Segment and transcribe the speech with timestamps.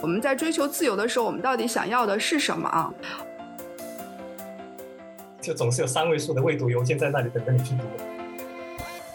[0.00, 2.92] 我们在追求自由的时候，我们到底想要的是什么啊？
[5.40, 7.82] 就总是有三位数的未读邮件在那里等着你去读。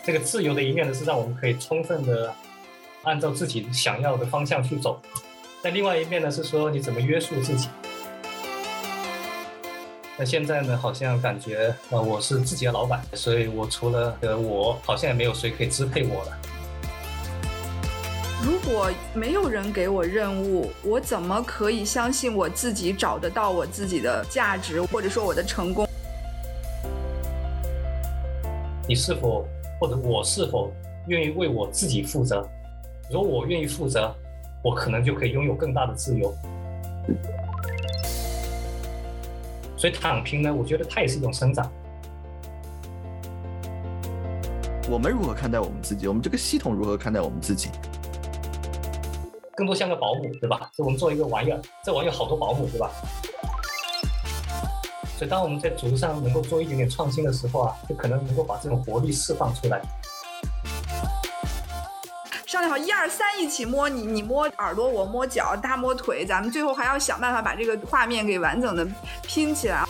[0.04, 2.34] 这个自由的一面呢，是让我们可以充分的
[3.04, 5.00] 按照自己想要的方向去走；
[5.62, 7.70] 但另外一面呢，是说你怎么约束自己。
[10.18, 16.38] 那现在呢，好像感觉啊，我是自己的老板，所以我除了呃我，好像也没有谁可以支配我了。
[18.46, 25.88] 如果没有人给我任务，我怎么可以相信我自己找得到我自己的价值，或者说我的成功？
[28.86, 29.48] 你是否
[29.80, 30.74] 或者我是否
[31.08, 32.46] 愿意为我自己负责？
[33.10, 34.14] 如果我愿意负责，
[34.62, 36.36] 我可能就可以拥有更大的自由。
[39.78, 41.72] 所以躺平呢，我觉得它也是一种生长。
[44.90, 46.10] 我们如何看待我们自己？
[46.10, 47.70] 我们这个系统如何看待我们自己？
[49.56, 50.70] 更多像个保姆，对吧？
[50.76, 52.90] 就我们做一个玩意儿，这玩意儿好多保姆，对吧？
[55.18, 59.82] 所以当我们在组织上能够做一点点创新的时候啊，就可能能够把这种活力释放出来。
[62.48, 68.88] 上来好，一二三，一起摸你，你摸耳朵，我摸脚，他摸腿，咱们最后还要想办法把这个画面给完整的
[69.22, 69.84] 拼起来。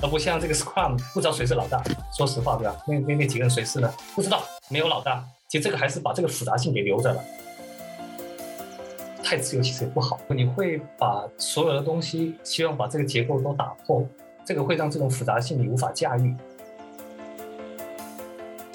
[0.00, 1.82] 而不像这个 Scrum，不知道谁是老大。
[2.16, 2.76] 说实话，对吧？
[2.86, 3.92] 那那那几个人谁是呢？
[4.14, 5.22] 不知道，没有老大。
[5.48, 7.22] 其实这个还是把这个复杂性给留着了。
[9.28, 14.02] 太自由其实也不好，你会把所有的东西希望把这个结构都打破，
[14.42, 16.34] 这个会让这种复杂性你无法驾驭。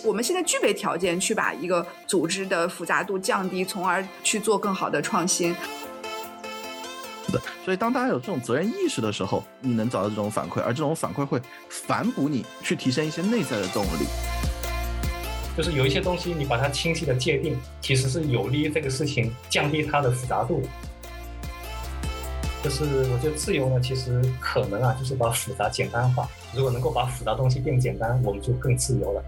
[0.04, 5.56] 我们现在具备条件去把一个组织的复杂度降低，从而去做更好的创新。
[7.26, 14.06] 是的，所以当大家有这种责任意识的时候，你能找到这种反馈，而这种反馈会反哺你去提升一些内在的动力。
[15.56, 20.64] 就是有一些东西，你把它清晰的界定，其实是有利于这个事情降低它的复杂度。
[22.64, 26.28] 就是我觉得自由呢，其实可能啊，就是把复杂简单化。
[26.56, 29.24] 如果能够把复杂东西变简单，我们就更自由了。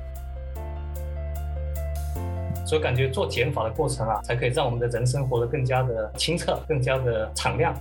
[2.66, 7.76] 所以感觉做减法的过程啊，才可以让我们的人生活得更加的清澈，更加的敞亮。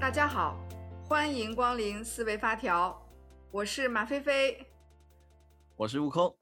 [0.00, 0.56] 大家好。
[1.10, 3.04] 欢迎光临思维发条，
[3.50, 4.64] 我是马飞飞，
[5.74, 6.32] 我是悟空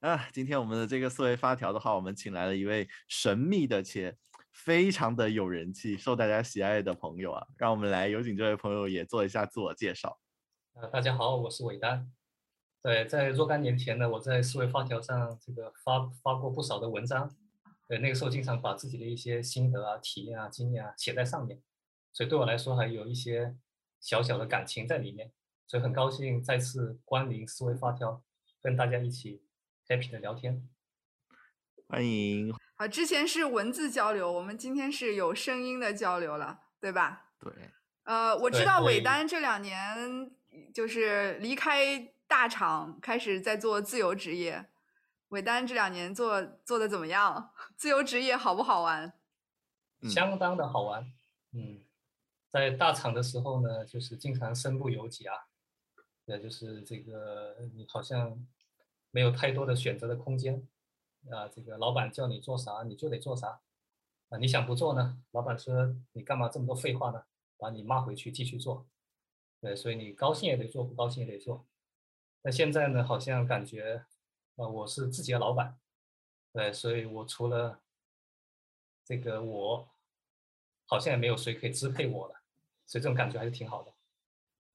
[0.00, 0.28] 啊。
[0.34, 4.14] 今天我们的这个思维发条的话，我们请来了一位神秘的且
[4.52, 7.46] 非常的有人气、受大家喜爱的朋友啊。
[7.56, 10.20] 让我们来有请这位朋友也做一下自我介绍。
[10.74, 12.12] 呃，大家好，我是韦丹。
[12.82, 17.34] 对，在若干年前呢，我在思维发条上这个发发过不少的文章。
[17.88, 21.62] 对，那个时候经常把自己的一些心得啊、体验啊、经验啊写在上面，
[22.12, 23.56] 所以对我来说还有一些。
[24.02, 25.32] 小小的感情在里面，
[25.66, 28.22] 所以很高兴再次光临思维发条，
[28.60, 29.44] 跟大家一起
[29.86, 30.68] happy 的聊天。
[31.86, 32.52] 欢迎。
[32.74, 37.30] 好，之前是文字交流，我们今天是有声音的交流了，对吧？
[37.38, 37.52] 对。
[38.02, 40.32] 呃，我知道伟丹这两年
[40.74, 44.66] 就是离开大厂，开始在做自由职业。
[45.28, 47.52] 伟丹这两年做做的怎么样？
[47.78, 49.12] 自由职业好不好玩？
[50.10, 51.12] 相当的好玩，
[51.52, 51.84] 嗯。
[52.52, 55.34] 在大厂的时候呢，就是经常身不由己啊，
[56.26, 58.46] 也就是这个你好像
[59.10, 60.68] 没有太多的选择的空间
[61.30, 61.48] 啊。
[61.48, 63.62] 这个老板叫你做啥，你就得做啥
[64.28, 64.36] 啊。
[64.36, 67.24] 你想不做呢，老板说你干嘛这么多废话呢？
[67.56, 68.86] 把你骂回去继续做。
[69.62, 71.66] 对，所以你高兴也得做，不高兴也得做。
[72.42, 74.04] 那现在呢，好像感觉
[74.56, 75.78] 啊，我是自己的老板，
[76.52, 77.80] 对，所以我除了
[79.06, 79.88] 这个我，
[80.84, 82.41] 好像也没有谁可以支配我了。
[82.92, 83.90] 所以这种感觉还是挺好的。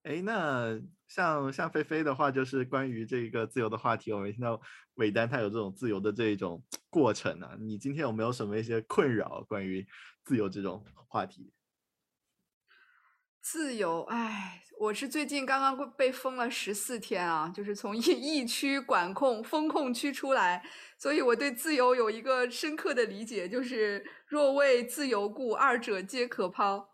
[0.02, 4.60] 哎，那像像菲菲的话，就是关于这个自由的话题，我们听到
[4.96, 7.56] 韦丹他有这种自由的这种过程啊。
[7.60, 9.86] 你今天有没有什么一些困扰关于
[10.24, 11.54] 自由这种话题？
[13.40, 20.68] 自由，哎，我是最近刚刚被封了十四天啊，就是从疫疫区管控封控区出来，
[20.98, 26.90] 所以我对自由有一个深刻的理解，就是若为自由故，二者皆可抛。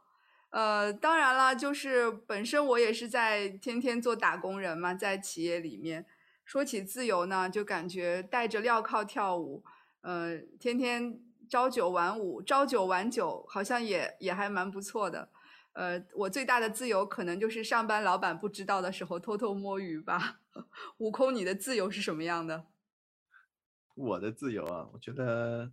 [0.53, 6.05] 呃，当然了，就是本身我也是在天天做打工人嘛，在企业里面，
[6.45, 9.63] 说起自由呢，就感觉戴着镣铐跳舞，
[10.01, 11.19] 呃，天天
[11.49, 15.27] 朝九晚五，朝九晚九，好像也也还蛮不错的。
[15.71, 20.41] 呃，我最大的自由可能就是上班老板不知道的时候偷偷摸鱼吧。
[20.99, 22.67] 悟空，你的自由是什么样的？
[23.95, 25.71] 我的自由啊，我觉得。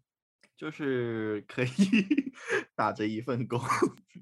[0.61, 1.69] 就是可以
[2.77, 3.59] 打着一份工，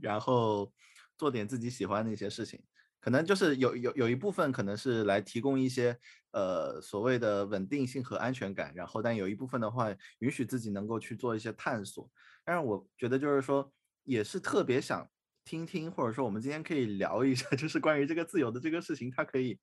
[0.00, 0.72] 然后
[1.16, 2.62] 做点自己喜欢的一些事情，
[3.00, 5.98] 可能就是有有有一部分可能是来提供一些
[6.30, 12.08] 呃所谓的稳定性和安全感，然后但有一部分的话允许自己能够去做一些探索。
[12.44, 13.72] 但是我觉得就是说，
[14.04, 15.10] 也是特别想
[15.44, 19.58] 听听，或者说我们今天可以聊一下， 就是关于这个自由的这个事情，它可以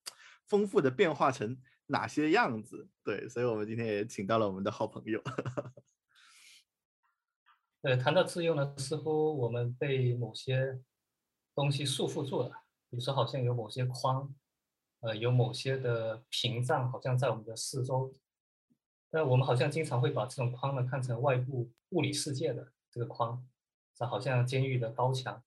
[0.45, 2.89] 丰富的变化成哪些样子？
[3.01, 5.23] 对，所以我们今天也请到了我们的好朋友。
[7.85, 10.81] 呃，谈到自由呢，似乎我们被某些
[11.53, 12.49] 东西束缚住了，
[12.89, 14.33] 比如说好像有某些框，
[15.01, 18.11] 呃，有某些的屏障，好像在我们的四周。
[19.11, 23.47] 那我们好像经常会把这种框呢看成外部物理世界的这个框，
[23.93, 25.43] 这好像监狱的高墙。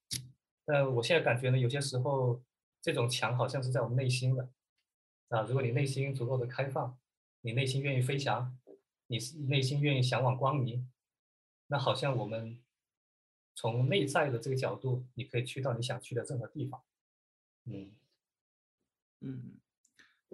[0.65, 2.41] 但我现在感觉呢，有些时候
[2.81, 4.49] 这种墙好像是在我们内心的，
[5.31, 6.97] 啊，如果你内心足够的开放，
[7.41, 8.57] 你内心愿意飞翔，
[9.09, 9.19] 你
[9.49, 10.89] 内心愿意向往光明。
[11.69, 12.59] 那好像我们
[13.55, 16.83] 从内在的这个角度，你可以去到你想去的任何地方。
[17.65, 17.93] 嗯
[19.21, 19.59] 嗯，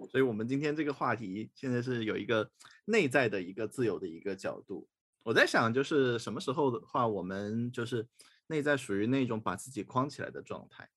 [0.09, 2.51] 所以我们今天这个话题现在是有一个
[2.85, 4.87] 内在的一个自由的一个角度。
[5.23, 8.07] 我在想，就是什么时候的话，我们就是
[8.47, 10.89] 内在属于那种把自己框起来的状态。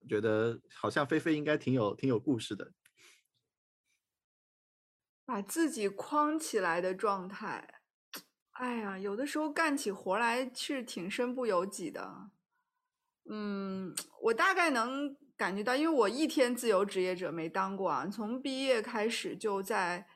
[0.00, 2.72] 我觉得好像菲菲应该挺有挺有故事的，
[5.24, 7.77] 把自己框起来的状态。
[8.58, 12.30] 哎呀，有的时候干起活来是挺身不由己的。
[13.30, 20.08] 嗯，我大概能感觉到，因为我一天自由职业者没当过啊，从毕业开始就在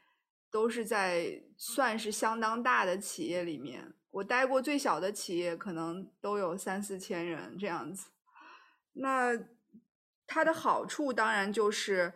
[0.50, 3.94] 都是在算是相当大的企业里面。
[4.10, 8.08] 我待过最小的企业，可能都有三四千人这样子。
[8.94, 9.38] 那
[10.26, 12.12] 它的好处当然就是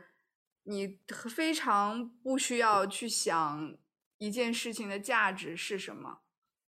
[0.65, 3.79] 你非常不需要去想。
[4.19, 6.21] 一件事情的价值是什么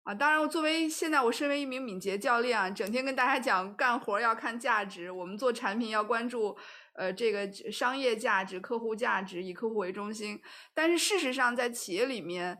[0.02, 0.14] 啊？
[0.14, 6.56] 当然，我作为现在我身为一名敏捷教练啊，整天跟大家讲干活要看价值，我们做产品要关注
[6.94, 10.40] 呃这个商业价值、客户价值，以客户为中心。
[10.75, 12.58] 但是事实上，在企业里面，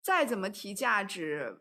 [0.00, 1.60] 再怎么提价值，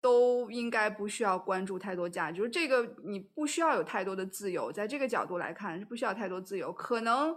[0.00, 2.38] 都应该不需要关注太多价值。
[2.38, 4.72] 就是这个，你不需要有太多的自由。
[4.72, 6.72] 在这个角度来看，是不需要太多自由。
[6.72, 7.36] 可能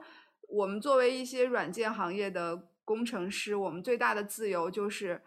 [0.49, 2.69] 我们作为一些软件行业的。
[2.85, 5.21] 工程师，我们最大的自由就是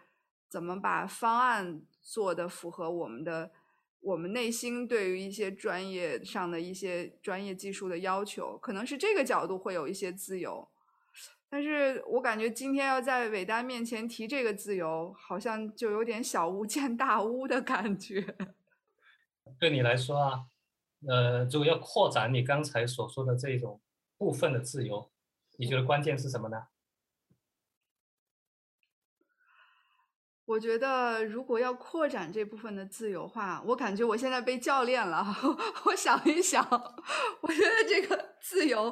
[0.47, 3.51] 怎么把方案做的符合我们的，
[3.99, 10.67] 我们内心对于一些专业上的一些专业技术的要求，可能是这个角度会有一些自由。
[11.51, 18.35] 但是我感觉今天要在伟丹面前提这个自由，好像就有点小巫见大巫的感觉。
[19.59, 20.45] 对你来说啊，
[21.07, 23.81] 呃，如果要扩展你刚才所说的这种
[24.15, 25.09] 部分的自由，
[25.57, 26.67] 你觉得关键是什么呢？
[30.49, 35.23] 我觉得，如果要扩展这部分的自由化，我感觉我现在被教练了。
[35.85, 36.67] 我想一想，
[37.41, 38.91] 我觉得这个自由，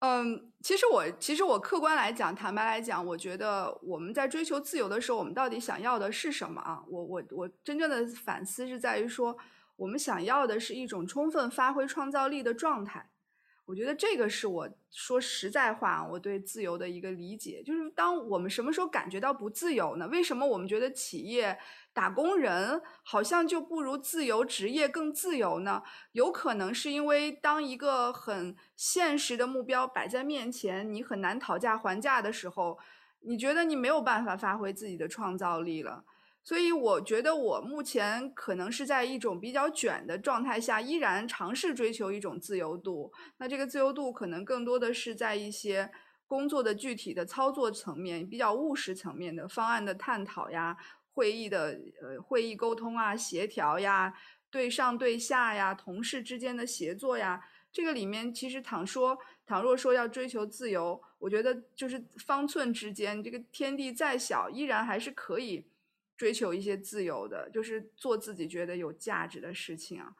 [0.00, 6.82] 嗯，其实我其实我客观来讲，坦白来讲，我觉得我们在追求自由的时候，我们到底想要的是什么啊？
[6.88, 9.38] 我我我真正的反思是在于说，
[9.76, 13.08] 我们想要的是一种充分发挥创造力的状态。
[13.68, 20.08] 我觉得这个是我说实在话，我对自由的一个理解，就是当我们什么时候感觉到不自由呢？
[20.08, 21.58] 为什么我们觉得企业
[21.92, 25.82] 打工人好像就不如自由职业更自由呢？
[26.12, 32.78] 有可能是因为当一个很现实的目标摆在面前，你很难讨价还价的时候，
[33.20, 36.04] 你觉得你没有办法发挥自己的创造力了。
[36.48, 43.12] 所以我觉得我目前可能是在一种比较卷的状态下，依然尝试追求一种自由度。
[43.36, 45.90] 那这个自由度可能更多的是在一些
[46.26, 50.74] 工作的具体的操作层面，比较务实层面的方案的探讨呀，
[51.12, 54.14] 会议的呃会议沟通啊，协调呀，
[54.50, 65.66] 对上对下呀，同事之间的协作呀，这个里面其实倘说倘若说要追求自由，我觉得就是方寸之间，这个天地再小，依然还是可以。
[66.18, 70.12] 追求一些自由的，就是做自己觉得有价值的事情啊。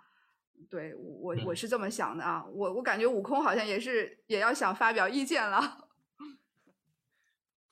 [0.71, 2.47] 对我，我是这么想的啊。
[2.47, 5.88] 我我感觉悟空好像也是也要想发表意见了。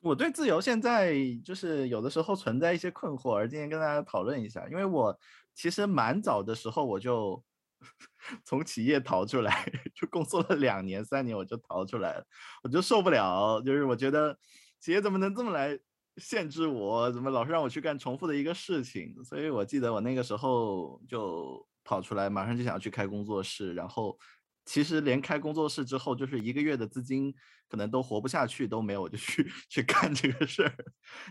[0.01, 1.15] 我对自由现在
[1.45, 4.69] 就是有的时候存在一些困惑，而今天跟大家讨论一下。
[4.69, 5.17] 因为我
[5.55, 7.43] 其实蛮早的时候我就
[8.45, 12.27] 从企业逃出来， 就工作了两年三年，我就逃出来了，
[12.65, 14.37] 我就受不了，就是我觉得
[14.81, 15.79] 企业怎么能这么来。
[16.17, 24.19] 限制我怎么老是让我去干重复的一个事情，所以我记得我那个时候就跑出来，马上就想要去开工作室，然后
[24.65, 27.35] 其实连开工作室之后，就是一个月的资金
[27.69, 30.75] 可能都活不下去，都没有，我就去 去干这个事儿。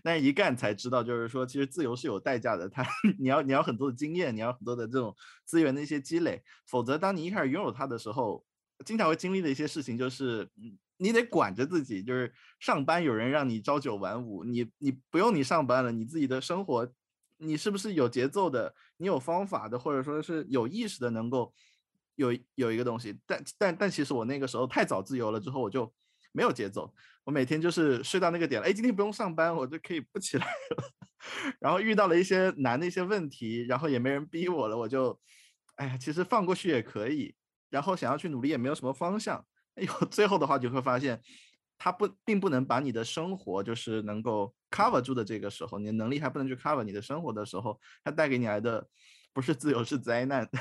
[0.03, 2.69] 但一干才知道，就是说，其实自由是有代价的。
[2.69, 2.85] 它
[3.19, 5.13] 你要你要很多的经验，你要很多的这种
[5.45, 8.45] 资源的一些积累，否则当你一开始拥有它的时候，
[8.85, 10.49] 经常会经历的一些事情就是，
[10.97, 16.89] 你得管着自己，就是上班有人让你朝九晚五，你你不用你上班了，你自己的生活，
[17.37, 21.53] 你是不是有节奏的，你有方法的，或者说是有意识的，能够
[22.15, 23.19] 有有一个东西。
[23.25, 25.93] 但但但其实我那个时候太早自由了，之后我就
[26.31, 30.93] 没有节奏，我每天就是睡到那个点了，哎，今天不用上班，我就可以不起来了。
[31.59, 35.19] 然后遇到了一些难的一些问题，然后也没人逼我了，我就，
[35.75, 37.35] 哎呀，其实放过去也可以。
[37.71, 39.43] 然后想要去努力也没有什么方向，
[39.75, 41.21] 哎呦，最后的话就会发现，
[41.77, 48.87] 它不并不能把你的生活就是能够 cover 住的这个时候，你的能力还不能去 cover 你的生活的时候，它带给你来的
[49.33, 50.49] 不是自由是灾难。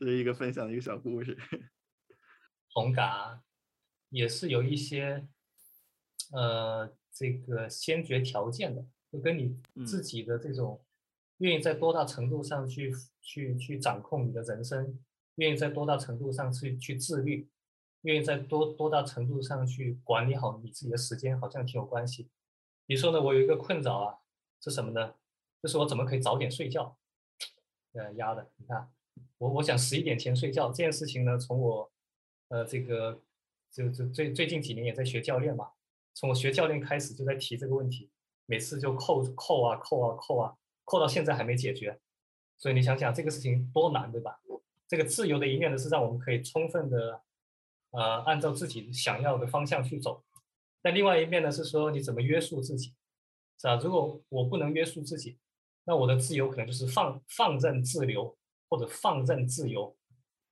[0.00, 1.38] 这是一个分享的一个小故事。
[2.72, 3.42] 同感，
[4.10, 5.28] 也是有一些
[6.32, 10.84] 呃这个先决条件的，就跟你自己的这种。
[11.38, 14.98] 愿意在多大程度上去去去掌控你的人生，
[15.38, 17.48] 愿意在多大程度上去去自律，
[18.02, 22.28] 愿意在多多大程度上去管理好你自己的时间，好像挺有关系。
[22.86, 24.18] 你说呢，我有一个困扰啊，
[24.60, 25.14] 是什么呢？
[25.62, 26.96] 就是我怎么可以早点睡觉？
[27.92, 28.92] 呃，压的，你看，
[29.38, 31.90] 我我想十一点前睡觉这件事情呢，从我
[32.48, 33.20] 呃这个
[33.72, 35.70] 就就最最近几年也在学教练嘛，
[36.14, 38.10] 从我学教练开始就在提这个问题，
[38.46, 40.54] 每次就扣扣啊扣啊扣啊。
[40.90, 42.00] 扣到现在还没解决，
[42.56, 44.40] 所以你想想这个事情多难，对吧？
[44.88, 47.22] 这个自由的一面呢，是让我们可以充分的，
[47.90, 50.24] 呃，按照自己想要的方向去走。
[50.82, 52.94] 但另外一面呢，是说你怎么约束自己，
[53.60, 53.76] 是吧？
[53.76, 55.38] 如果我不能约束自己，
[55.84, 58.36] 那我的自由可能就是放放任自流，
[58.68, 59.96] 或者放任自由，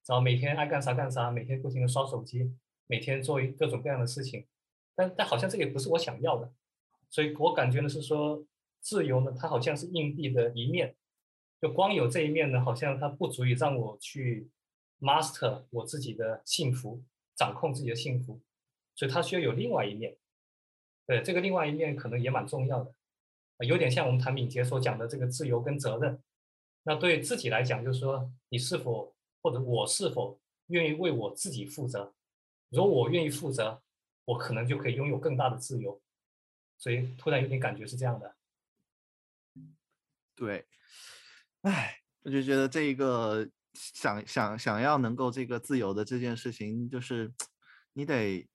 [0.07, 2.55] 然后每天爱干啥干啥，每天不停的刷手机，
[2.87, 4.47] 每天做各种各样的事情。
[4.95, 6.52] 但但好像这也不是我想要的，
[7.11, 8.45] 所以我感觉呢是说。
[8.78, 10.95] 自由呢，它好像是硬币的一面，
[11.69, 14.51] 光有这一面呢，好像它不足以让我去
[15.01, 17.03] master 我自己的幸福，
[17.35, 18.41] 掌控自己的幸福，
[18.95, 20.17] 所以它需要有另外一面。
[21.07, 22.95] 对，这个另外一面可能也蛮重要的，
[23.67, 26.23] 有点像我们谭敏杰所讲的这个自由跟责任。
[26.83, 32.13] 那对自己来讲，就是说你是否或者我是否愿意为我自己负责？
[32.71, 33.83] 如果我愿意负责，
[34.25, 36.01] 我可能就可以拥有更大的自由。
[36.79, 38.37] 所以突然有点感觉是这样的。
[40.35, 40.67] 对，
[41.67, 43.45] 哎，我就觉得这一个
[43.75, 47.33] 想想想要能够这个自由的这件事情，就是
[47.93, 48.49] 你得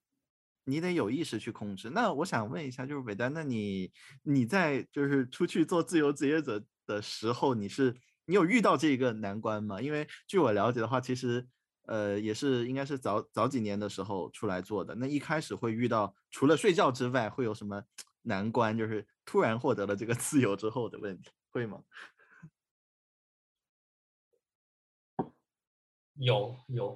[0.64, 1.90] 你得有意识去控制。
[1.90, 3.92] 那我想问一下，就是伟丹，那你
[4.24, 7.94] 你在就是出去做自由职业者的时候，你是
[8.28, 9.82] 你有遇到这个难关吗？
[9.82, 11.46] 因为据我了解的话，其实
[11.88, 14.96] 呃也是应该是早早几年的时候出来做的。
[14.96, 17.84] 那一开始会遇到除了睡觉之外，会有什么
[18.22, 18.78] 难关？
[18.78, 21.30] 就是突然获得了这个 自由之后的问题。
[21.52, 21.82] 会吗？
[26.24, 26.96] 有有，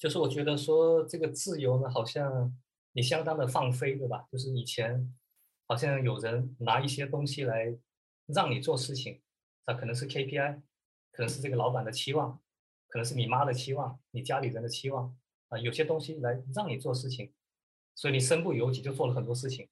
[0.00, 2.52] 就是我觉得说这个自由呢，好像
[2.92, 4.26] 你相当的放飞，对吧？
[4.32, 5.14] 就是以前
[5.68, 7.78] 好像有人拿一些东西来
[8.26, 9.22] 让你做事情，
[9.64, 10.60] 那可能是 KPI，
[11.12, 12.40] 可能是这个老板的期望，
[12.88, 15.16] 可能是你妈的期望，你家里人的期望
[15.48, 17.32] 啊，有些东西来让你做事情，
[17.94, 19.68] 所以你身不由己就做了很多事情。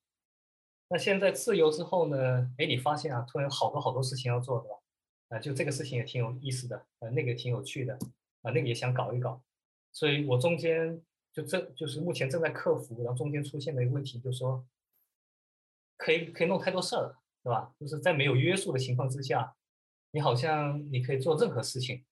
[0.88, 2.52] 那现在自由之后呢？
[2.58, 4.76] 哎，你发现啊，突然好多好多事情要做，对吧？
[5.30, 7.98] 啊，就这个事情也挺有意思的，呃，那个挺有趣的，
[8.42, 9.42] 啊，那个也想搞一搞。
[9.92, 14.66] 所以我中间就这就是目前正在克服，然后中间出现的一个问题，就是说，
[15.96, 17.74] 可以可以弄太多事儿了，对吧？
[17.78, 19.56] 就是在没有约束的情况之下，
[20.12, 22.04] 你好像你可以做任何事情，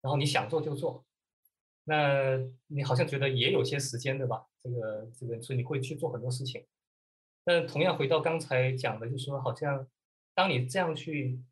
[0.00, 1.04] 然后你想做就做，
[1.84, 4.46] 那你好像觉得也有些时间，对吧？
[4.62, 6.66] 这个这个，所以你会去做很多事情。
[7.42, 9.86] 但同样回到刚才讲的，就是说，好像
[10.34, 11.42] 当你这样去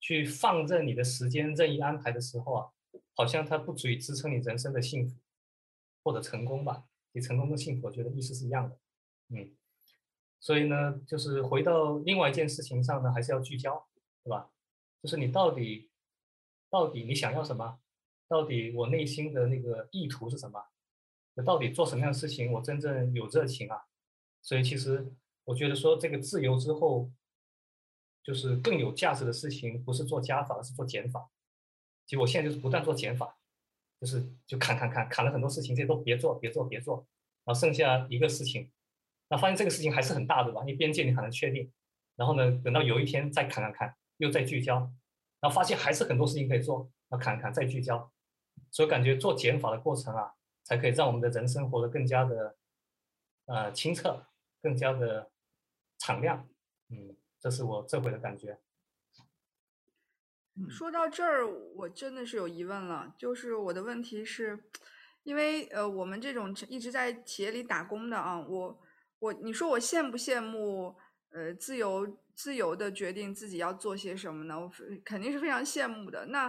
[0.00, 2.70] 去放任你的时间任意安排的时候啊，
[3.14, 5.16] 好像它不足以支撑你人生的幸福
[6.02, 6.84] 或者成功吧？
[7.12, 8.78] 你成功跟幸福，我觉得意思是一样的。
[9.28, 9.56] 嗯，
[10.40, 13.88] 所以呢，就是回到另外一件事情上呢，还是要聚焦，
[14.22, 14.50] 对吧？
[15.02, 15.90] 就是你到底
[16.68, 17.78] 到底你想要什么？
[18.28, 20.66] 到底我内心的那个意图是什么？
[21.34, 23.84] 那到底做什么样的事情我真正有热情啊？
[24.42, 25.14] 所以其实。
[25.46, 27.12] 我觉得说这个自由之后，
[28.22, 31.30] 就是更有价值的事情，不是做加法，而是做减法。
[32.06, 33.36] 其实我现在就是不断做减法，
[34.00, 37.06] 就是就砍砍砍砍了很多事情，这些都别做，别做，别做，
[37.44, 38.70] 然后剩下一个事情，
[39.28, 40.60] 那发现这个事情还是很大的吧？
[40.62, 41.72] 因为边界你很难确定。
[42.16, 44.76] 然后呢，等到有一天再砍砍砍，又再聚焦，
[45.40, 48.12] 然后发现还是很多事情可以做，然后砍砍再聚焦，
[48.70, 50.32] 所以感觉做减法的过程啊，
[50.62, 52.56] 才可以让我们的人生活得更加的
[53.46, 54.26] 呃清澈，
[54.62, 55.32] 更加的
[55.98, 56.48] 敞亮。
[56.90, 58.60] 嗯，这是我这回的感觉。
[60.70, 61.44] 说到这儿，
[61.74, 63.12] 我真的是有疑问了。
[63.18, 64.58] 就是我的问题是，
[65.24, 68.80] 因为呃，我们这种一直在企业里打工的啊，我
[69.18, 70.94] 我你说我羡不羡慕
[71.32, 72.06] 呃自由
[72.36, 74.60] 自由的决定自己要做些什么呢？
[74.60, 74.70] 我
[75.04, 76.26] 肯定是非常羡慕的。
[76.26, 76.46] 那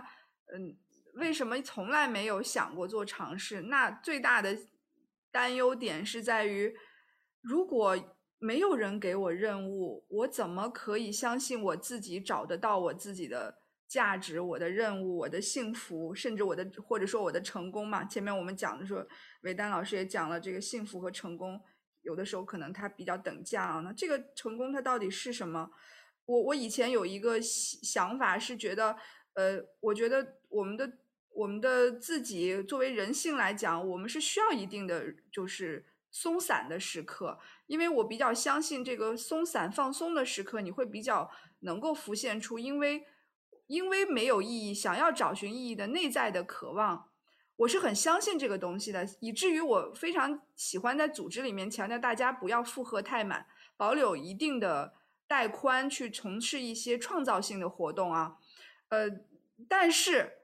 [0.53, 0.77] 嗯，
[1.15, 3.62] 为什么从来没有想过做尝试？
[3.63, 4.55] 那最大的
[5.31, 6.75] 担忧点是在于，
[7.41, 7.97] 如果
[8.38, 13.64] 没有人给我任务，我怎么可以相信我自己找得到我自己的？
[13.95, 18.03] 价值，我的任务，我的幸福，甚至我的或者说我的成功嘛。
[18.03, 19.01] 前面我们讲的时候，
[19.43, 21.61] 韦丹老师也讲了，这个幸福和成功
[22.01, 23.79] 有的时候可能它比较等价啊。
[23.79, 25.71] 那这个成功它到底是什么？
[26.25, 28.97] 我我以前有一个想法是觉得，
[29.35, 30.91] 呃，我觉得我们的
[31.29, 43.05] 我们的自己作为人性来讲，我们是需要一定的就是松散的时刻，因为我比较相信这个松散放松的时刻，你会比较能够浮现出，因为。
[43.67, 47.10] 因为没有意义，想要找寻意义的内在的渴望，
[47.55, 53.45] 我是很相信这个东西的，以至于我非常喜欢在组织里面强调大家不要负荷太满，
[53.77, 54.93] 保留一定的
[55.27, 58.38] 带宽，去从事一些创造性的活动啊，
[58.89, 59.10] 呃，
[59.67, 60.35] 但是。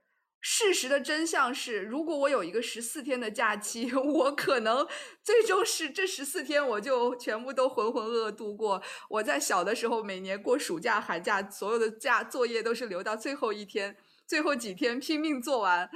[0.43, 4.87] 事实的真相是，如果我有一个十四天的假期， 我可能
[5.23, 8.81] 最终是这十四天我就全部都浑浑噩噩度过。
[9.07, 13.95] 我在小的时候，每年过暑假、寒假，所有的假作业都是留到最后一天、
[14.25, 15.87] 最后几天拼命做完。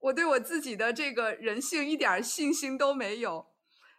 [0.00, 3.46] 我对我自己的这个人性一点信心都没有。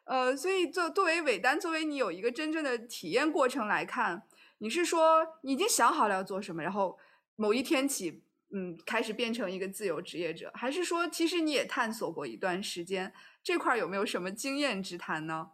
[0.04, 4.24] 呃，所以作作为尾单，作为你有一个真正的体验过程来看，
[4.58, 6.98] 你是说你已经想好了要做什么，然后
[7.38, 8.22] 某一天起。
[8.56, 15.54] 嗯，开始变成一个自由职业者，还是说其实你也探索过一段时间这块儿有没有什么经验之谈呢？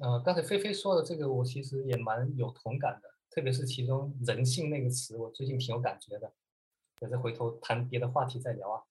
[0.00, 6.32] 呃，刚才菲菲说的这个，我其实也蛮有同感的，特别是其中“人性”那个词，我最近挺有感觉的。
[7.00, 8.82] 也是回头谈别的话题再聊啊。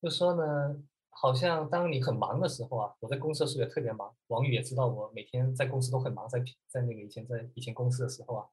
[0.00, 0.76] 就说呢，
[1.10, 4.14] 好像当你很忙的时候啊，我在公司的时候也特别忙。
[4.28, 8.46] 王宇也知道我每天在公司都很忙，在在那个以前在以前公司的时候啊，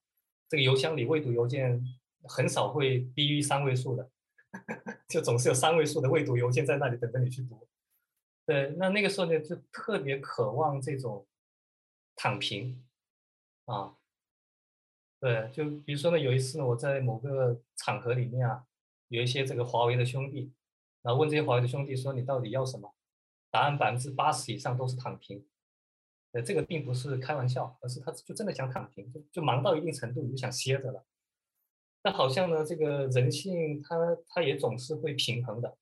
[0.50, 1.84] 这个邮箱里未读邮件。
[2.28, 4.10] 很少会低于三位数的，
[5.08, 7.68] 就总是有三位数的未读邮件在那里等着你去读。
[8.46, 11.26] 对，那那个时候呢，就特别渴望这种
[12.16, 12.86] 躺平
[13.66, 13.96] 啊。
[15.20, 18.64] 对，就比如说呢，有一次，我在某个场合里面啊，
[19.08, 20.54] 有一些这个华为的兄弟，
[21.02, 22.94] 然后问这些华为的兄弟说：“你到底要什么？”
[23.50, 25.44] 答案百分之八十以上都是躺平。
[26.34, 31.04] 呃，这个并不是开玩笑，而是他就真的想躺平，就就忙到一定程度你就想歇着了。
[32.06, 35.76] 那好像呢，这个人性它它也总是会平衡的，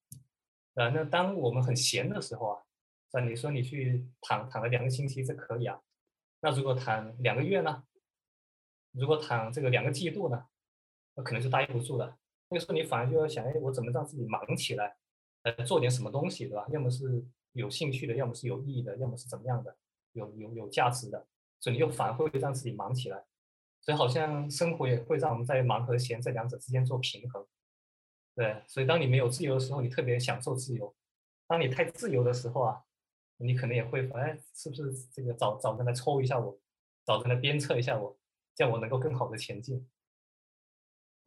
[0.76, 2.64] 啊，那当我们很闲的时候啊，
[3.12, 5.82] 那你说你去躺躺了两个星期这可以啊，
[6.40, 7.84] 那如果躺两个月呢？
[8.94, 10.46] 如果躺这个两个季度呢？
[11.16, 12.18] 那可能就待不住了。
[12.48, 14.96] 那个时候你反而就要想，哎，我怎么让自己忙起来，
[15.42, 16.66] 呃，做点什么东西，对吧？
[16.70, 19.76] 要么是有兴趣的，要么是有意义的，要么是怎么样的，
[20.14, 21.28] 有有有价值的，
[21.60, 23.26] 所以你又反而会让自己忙起来。
[23.86, 27.46] 所以好像生活也会让我们在忙和闲这两者之间做平衡，
[28.34, 28.64] 对。
[28.66, 30.96] 所以当你没有自由的时候，你特别享受自由；
[31.48, 32.82] 当你太自由的时候啊，
[33.36, 36.58] 你可能也会，哎，是不是这个找找人来抽一下我，
[37.06, 38.18] 找人来鞭策一下我，
[38.56, 39.86] 这样我能够更好的前进。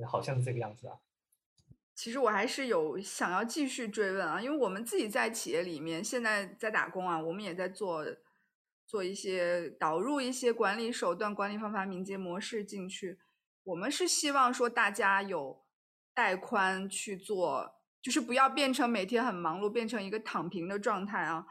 [0.06, 0.96] 好像是这个样子啊。
[1.94, 8.02] 其实我还是有想要继续追问啊，因为我们自己在企业里面现在在打工啊，我们也在做。
[8.86, 13.18] 做一些导入一些管理手段、管理方法、敏捷模式进去，
[13.64, 15.64] 我们是希望说大家有
[16.14, 21.44] 带宽去做，就是不要变成每天很忙碌，变成一个躺平的状态啊。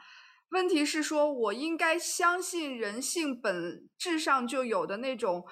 [0.49, 5.45] 问题是说，我应该相信人性本质上就有的那种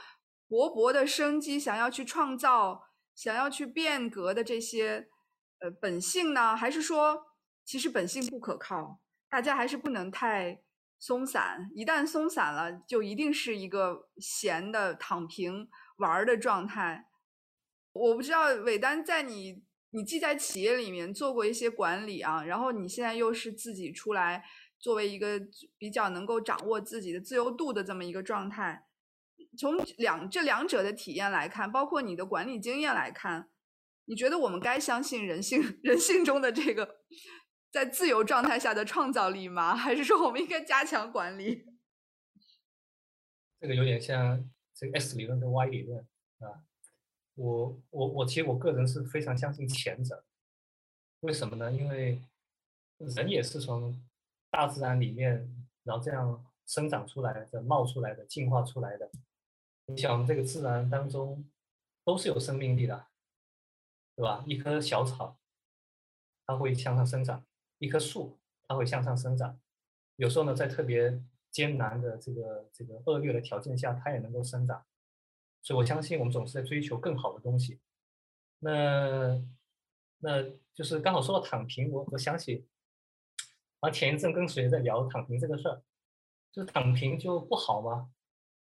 [0.47, 5.09] 勃勃的生机，想要去创造、想要去变革的这些
[5.59, 6.55] 呃本性呢？
[6.55, 7.25] 还是说
[7.65, 9.01] 其实本性不可靠？
[9.29, 10.61] 大家还是不能太。
[11.05, 17.09] 松散，一旦松散了，就一定是一个闲的躺平玩的状态。
[17.91, 24.45] 我不知道伟丹在你，你既在企业里面做过一些管理啊，然后你现在又是自己出来，
[24.79, 25.41] 作为一个
[25.77, 28.85] 比较能够掌握自己的自由度的这么一个状态。
[29.57, 33.49] 从两这两者的体验来看，包括你的管理经验来看，
[34.05, 36.99] 你觉得我们该相信人性 人性中的这个？
[37.73, 39.75] 在自由状态下的创造力吗？
[39.75, 41.65] 还是说我们应该加强管理？
[43.59, 46.07] 这个有点像这个 S 理论跟 Y 理论
[46.37, 46.63] 啊。
[47.33, 50.23] 我我我其实我个人是非常相信前者
[51.21, 51.71] 为什么呢？
[51.71, 52.21] 因为
[52.99, 53.99] 人也是从
[54.51, 59.09] 大自然里面，然后这样生长出来的、冒出来的、进化出来的。
[59.87, 61.43] 你想，这个自然当中
[62.05, 63.07] 都是有生命力的，
[64.15, 64.43] 对吧？
[64.45, 65.39] 一棵小草，
[66.45, 67.43] 它会向上生长；
[67.83, 69.59] 一棵树，它会向上生长。
[70.15, 74.85] 有时候呢，在特别艰难的这个这个恶劣的条件下，它也能够生长。
[75.61, 77.81] 所以我相信，我们总是在追求更好的东西。
[78.59, 79.43] 那
[80.19, 80.43] 那
[80.73, 82.65] 就是刚好说到躺平，我我想起，
[83.81, 85.83] 啊，前一阵跟谁在聊躺平这个事儿，
[86.53, 88.13] 就躺平就不好吗？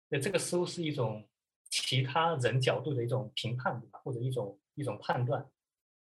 [0.10, 1.26] 那这个似乎是一种
[1.70, 4.02] 其他人角度的一种评判，吧？
[4.04, 5.50] 或者一种一种判断。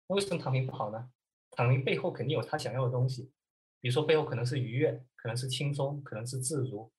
[0.08, 1.12] 那为什么躺平不好呢？
[1.56, 3.32] 躺平背后肯定有他想要的东西，
[3.80, 6.92] 比如说背后可能是愉悦，可能是轻松，可能是自如，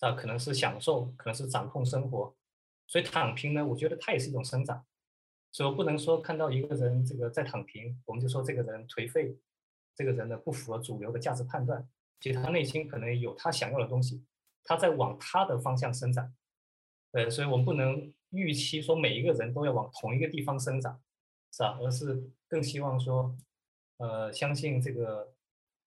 [0.00, 2.34] 啊，可能是享受，可能是掌控生活。
[2.86, 4.84] 所以躺平呢，我觉得它也是一种生长。
[5.50, 9.36] 所以我不能说看到一个人这个在躺平，我们就说这个人颓废，
[9.94, 11.88] 这个人呢不符合主流的价值判断。
[12.20, 14.24] 其实他内心可能有他想要的东西，
[14.64, 16.34] 他在往他的方向生长。
[17.12, 21.00] 呃，所以我们不能预期说每一个人都要往同一个地方生长，
[21.50, 21.78] 是吧？
[21.80, 23.34] 而是更希望说，
[23.98, 25.34] 呃，相信这个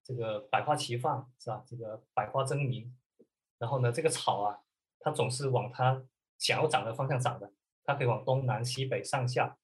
[0.04, 1.64] 这个百花齐放，是吧？
[1.68, 2.96] 这个百花争鸣。
[3.58, 4.60] 然后呢，这个草啊，
[5.00, 6.04] 它总是往它
[6.38, 7.52] 想要长的方向长的。
[7.84, 9.58] 它可以往东南西北上下，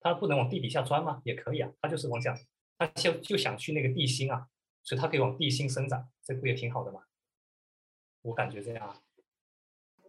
[0.00, 1.20] 它不能往地底下钻吗？
[1.24, 2.34] 也可以啊，它就是往下，
[2.78, 4.48] 它就就想去那个地心啊，
[4.82, 7.02] 所以它可以往地心生长，这不也挺好的吗？
[8.22, 9.02] 我感觉这样。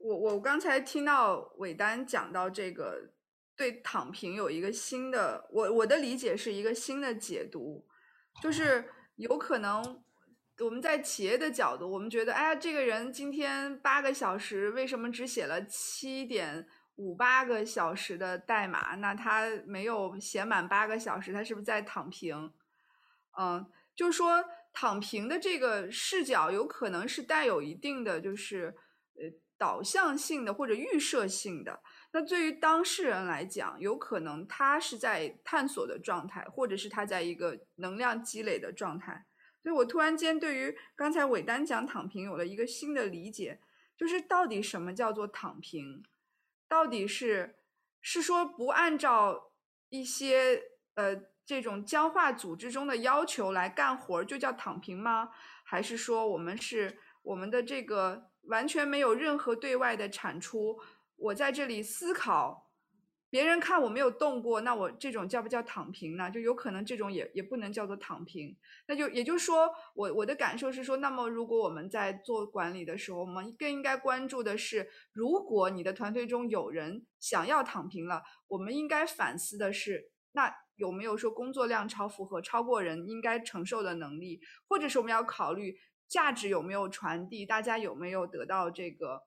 [0.02, 3.10] 我我刚才听到伟丹讲到这个，
[3.56, 7.86] 对躺平有一个新的，我我的理解是一个新的解读，
[8.42, 10.04] 就是有可能
[10.60, 16.68] 我们在企业的角度，我们觉得，哎呀，这个人今天八个小时，为什么只写了七点？
[16.98, 22.54] 五八个小时的代码，那他没有写满八个小时，他是不是在躺平？
[23.38, 24.42] 嗯，就是说
[24.72, 28.74] 躺平的这个视角有可能是带有一定的就是
[29.18, 31.82] 呃导向性的或者预设性的。
[32.12, 39.26] 那对于当事人来讲，有可能他是在探索的状态，或者是他在一个能量积累的状态。
[39.62, 43.60] 所以我突然间对于刚才伟丹讲躺平有了一个新的理解，
[43.98, 46.04] 就是到底什么叫做躺平？
[46.68, 47.58] 到底是
[48.00, 49.52] 是说不按照
[49.90, 50.62] 一些
[50.94, 55.32] 呃这种僵化组织中的要求来干活就叫躺平吗？
[55.64, 60.80] 还是说我们是我们的这个完全没有任何对外的产出？
[61.18, 62.64] 我在这里思考。
[63.28, 66.32] 别人看我没有动过，那我这种叫不叫躺平呢？
[66.32, 68.56] 就有可能这种也也不能叫做躺平。
[68.88, 85.76] 那就也就是说，我我的感受是说，那么如果我们在做管理的时候，我们更应该关注的是，如果你的团队中有人想要躺平了，我们应该反思的是，那有没有说工作量超负荷，超过人应该承受的能力，或者是我们要考虑
[86.16, 89.24] 价值有没有传递，大家有没有得到这个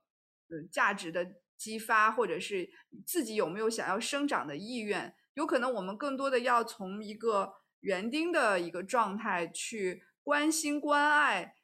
[0.48, 1.34] 嗯价值的。
[1.58, 2.70] 激发，或者是
[3.04, 5.12] 自己有没有想要生长的意愿？
[5.34, 11.56] 有可能我们更多的要从一个园丁的一个状态去关心、关爱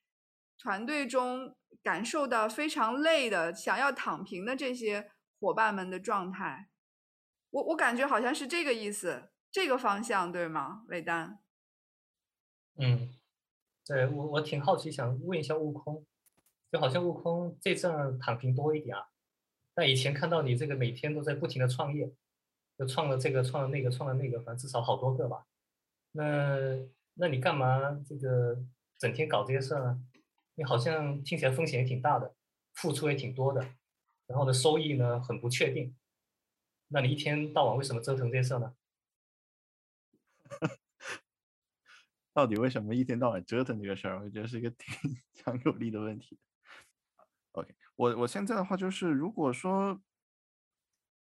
[0.59, 6.69] 团队中感受到非常累的、想要躺平的这些伙伴们的状态。
[7.51, 10.83] 我我感觉好像是这个意思，这个方向对吗？
[10.89, 11.39] 魏丹？
[12.81, 13.15] 嗯，
[13.87, 16.05] 对我我挺好奇，想问一下悟空，
[16.73, 19.09] 就好像悟空这阵躺平多一点啊。
[19.75, 22.11] 但以前看到你这个每天都在不停的创业，
[22.79, 25.47] 就创了这个，创了那个，创了那个，反正至少好多个吧。
[26.13, 26.79] 那
[27.15, 28.59] 那你干嘛这个
[28.99, 30.01] 整天搞这些事呢？
[30.55, 32.35] 你好像听起来风险也挺大的，
[32.73, 33.61] 付出也挺多的，
[34.27, 35.95] 然后呢收益呢很不确定。
[36.89, 38.75] 那你一天到晚为什么折腾这些事呢？
[42.35, 44.21] 到底为什么一天到晚折腾这个事儿？
[44.23, 46.39] 我觉得是一个 挺强有力的问题。
[47.53, 47.75] OK。
[47.97, 50.01] 我我现在的话就是，如果说，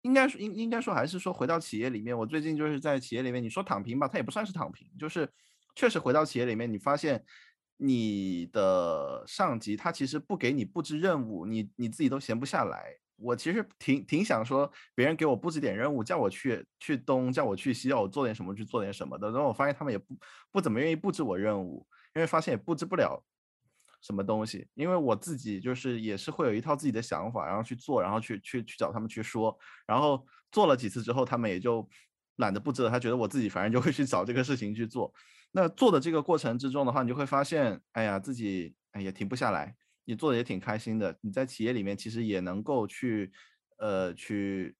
[0.01, 5.29] 应该说应应该说还是说回到企业里面，我最近就是在企业里面，你说躺平吧，它也不算是躺平，就是
[5.75, 7.25] 确实回到企业里面，你发现
[7.77, 13.02] 你的上级他其实不给你布置任务，你你自己都闲不下来。
[13.17, 19.29] 我其实挺挺想说，别人给我布置点任务，叫我去去东，叫我去西，叫我做点什么去做点什么的。
[19.31, 20.17] 然后我发现他们也不
[20.51, 23.23] 不怎么愿意布置我任务，因为发现也布置不了。
[24.01, 24.67] 什么东西？
[24.73, 31.87] 因为我自己就是也是会有一套自己的想法，然后去做，然后去去去找他们去说，然后做了几次之后，他们也就
[32.35, 32.89] 懒得布置了。
[32.89, 35.13] 他觉得我自己反正就会去找这个事情去做。
[35.53, 39.73] 那做的这个过程之中的话，你就会发现，哎呀，自己哎也停不下来。
[40.05, 41.17] 你做的也挺开心的。
[41.21, 43.31] 你在企业里面其实也能够去
[43.77, 44.75] 呃去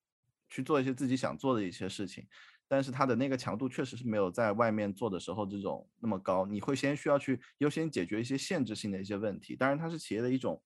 [0.48, 2.26] 去做一些自己想做的一些事情。
[2.66, 6.46] 但是它的那个强度确实是没有在外面做的时候这种那么高。
[6.46, 10.60] 你会先需要去优先解决一些限制性的一些问题，当然它是企业的一种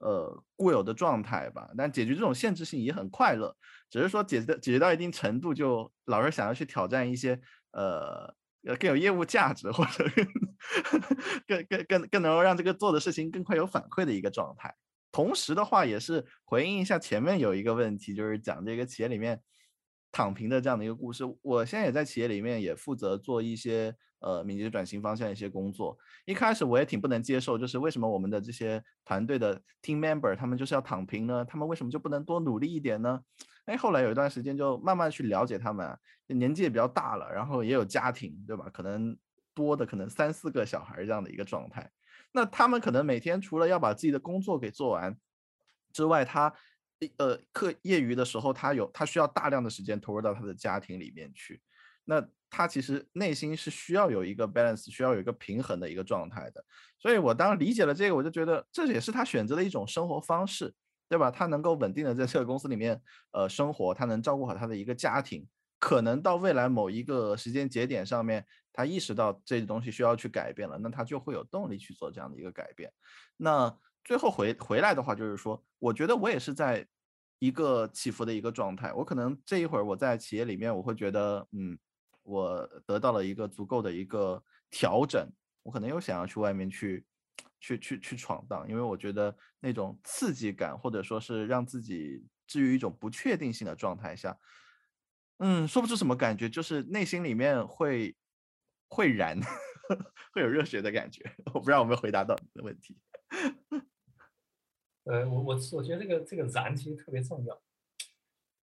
[0.00, 1.70] 呃固有的状态吧。
[1.78, 3.56] 但解决这种限制性也很快乐，
[3.88, 7.40] 只是说解决解决到一定程度，就老是想要去挑战一些
[7.70, 8.34] 呃
[8.66, 10.04] 呃更有业务价值或者
[11.46, 14.74] 更更更更能够让这个做的事情更快有反馈的一个状态。
[15.12, 19.40] 同时的话，也是回应一下前面有一个问题，就是讲这个企业里面
[20.12, 21.24] 躺平的这样的一个故事。
[21.40, 25.96] 我现在也在企业里面也负责做一些呃敏捷转型方向一些工作。
[26.26, 31.44] 一开始我也挺不能接受，就是为什么我们的这些团队的 team member 他们就是要躺平呢？
[31.44, 33.20] 他们为什么就不能多努力一点呢？
[33.64, 38.68] 哎，后来有一段时间就慢慢去了解他们，年纪也比较大了，然后也有家庭，对吧？
[38.72, 39.16] 可能
[39.56, 41.90] 多的可能三四个小孩这样的一个状态。
[42.32, 45.16] 那他们可能每天除了要把自己的工作给做完
[45.92, 46.52] 之外，他
[47.16, 51.62] 呃课业余的时候，他有他需要大量的时间投入到他的家庭里面去。
[52.04, 56.62] 那他其实内心是需要有一个 balance，需要有一个平衡的一个状态的。
[56.98, 60.74] 所以我当理解了这个，我就觉得这也是他选择的一种生活方式，
[61.08, 61.30] 对吧？
[61.30, 63.00] 他能够稳定的在这个公司里面
[63.32, 65.46] 呃生活，他能照顾好他的一个家庭。
[65.86, 72.92] 可能到未来某一个时间节点上面，他意识到这些东西需要去改变了，那他就会有动力去做这样的一个改变。
[73.36, 73.72] 那
[74.02, 76.84] 最后回回来的话，就是说，我觉得我也是在
[77.38, 78.92] 一个起伏的一个状态。
[78.94, 81.78] 我可能这一会儿我在企业里面，我会觉得，嗯，
[82.24, 85.24] 我得到了一个足够的一个调整，
[85.62, 87.06] 我可能又想要去外面去，
[87.60, 94.36] 去去去闯荡，因为我觉得那种刺激感，或者说是让自己置于一种不确定性的状态下。
[95.38, 98.16] 嗯，说不出什么感觉，就是内心里面会
[98.88, 99.38] 会燃，
[100.32, 101.22] 会有热血的感觉。
[101.52, 102.96] 我不知道有没有回答到你的问题。
[105.04, 107.62] 呃，我我我觉得这个这个燃其实特别重要。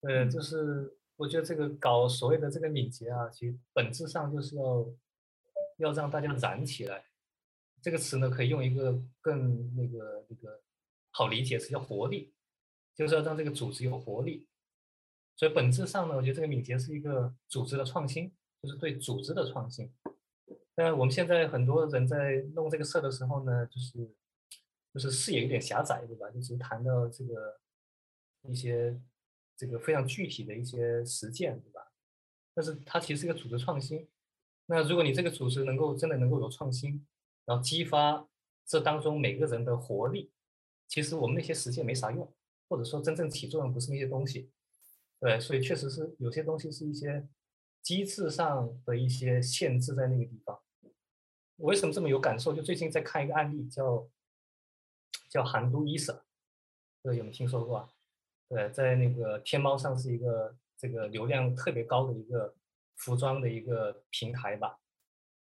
[0.02, 4.90] 呃，就是我觉得这个搞所谓的这个敏捷啊，其实本质上就是要
[5.78, 7.06] 要让大家燃起来。
[7.82, 10.62] 这个词呢，可以用一个更那个那个
[11.12, 12.34] 好理解词叫活力，
[12.96, 14.48] 就是要让这个组织有活力。
[15.42, 19.92] 所以本质上呢，我觉得这个敏捷是一个组织的创新，就是对组织的创新。
[20.76, 24.16] 但我们现在很多人在弄这个事的时候呢，就是
[24.94, 26.30] 就是视野有点狭窄，对吧？
[26.30, 27.60] 就只谈到这个
[28.44, 29.02] 一些
[29.58, 31.92] 这个非常具体的一些实践，对吧？
[32.54, 34.08] 但是它其实是一个组织创新。
[34.68, 37.04] 那如果你这个组织能够真的能够有创新，
[37.46, 38.28] 然后激发
[38.68, 40.32] 这当中每个人的活力，
[40.88, 42.32] 其实我们那些实践没啥用，
[42.70, 44.52] 或者说真正起作用不是那些东西。
[45.22, 47.30] 对，所以确实是有些东西是一些
[47.84, 50.60] 机制上的一些限制在那个地方。
[51.58, 52.54] 我为什么这么有感受？
[52.54, 54.10] 就最近在看一个案例，叫
[55.30, 56.26] 叫韩都衣舍，
[57.04, 57.88] 这个有没有听说过？
[58.50, 62.56] 对，在那个天猫上是一个这个流量特别高的一个
[62.96, 64.80] 服装的一个平台吧？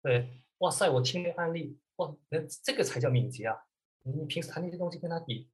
[0.02, 3.58] 对，哇塞，我听那案例，哇，那这个才叫敏捷啊！
[4.04, 5.50] 你平时谈那些东西跟他比，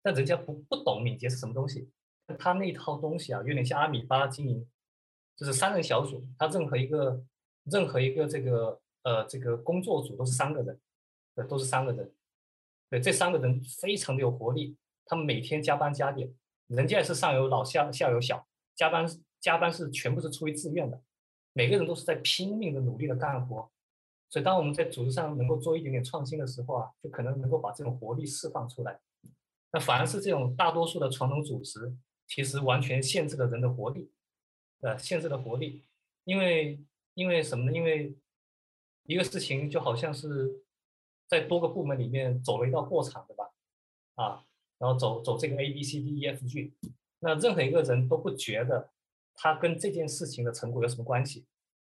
[0.00, 1.90] 但人家不不懂敏捷是什么东西。
[2.38, 4.66] 他那套东西啊，有点像阿米巴经营，
[5.36, 7.22] 就是三人小组，他任何一个
[7.64, 10.80] 任何一个这个呃这个工作组都是三个人，
[11.34, 12.10] 对，都是三个人，
[12.88, 16.32] 对，这三个人非常的有活力，他们每天加班加点，
[16.68, 19.06] 人家也是上有老下下有小，加班
[19.38, 20.98] 加班是全部是出于自愿的，
[21.52, 23.70] 每个人都是在拼命的努力的干活，
[24.30, 28.98] 所以当我们在组织上能够做一点点创新的时候啊，就可能能够把这种活力释放出来，
[29.72, 31.94] 那反而是这种大多数的传统组织。
[32.26, 34.10] 其实完全限制了人的活力，
[34.80, 35.82] 呃，限制了活力，
[36.24, 36.80] 因为
[37.14, 37.72] 因为什么呢？
[37.72, 38.16] 因为
[39.04, 40.62] 一个事情就好像是
[41.28, 43.50] 在多个部门里面走了一道过场，对吧？
[44.14, 44.44] 啊，
[44.78, 46.72] 然后走走这个 A B C D E F G，
[47.20, 48.90] 那任何一个人都不觉得
[49.34, 51.46] 他跟这件事情的成果有什么关系，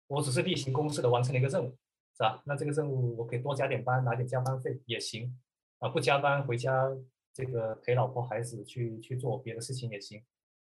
[0.08, 1.70] 我只是例行公事的完成了一个任务，
[2.16, 2.44] 是吧？
[2.46, 5.40] 那这个任务我可以多加点班，拿点加班费也行，
[5.80, 6.96] 啊，不加班回家。
[7.38, 10.24] 这个陪老婆孩子去去做别的事情也行，